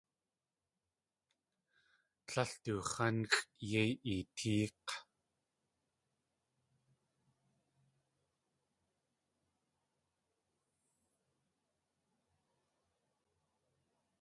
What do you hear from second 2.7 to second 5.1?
x̲ánxʼ yéi eetéek̲!